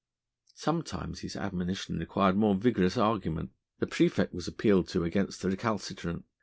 [0.55, 3.51] Sometimes his admonition required more vigorous argument.
[3.77, 6.25] The praefect was appealed to against the recalcitrant.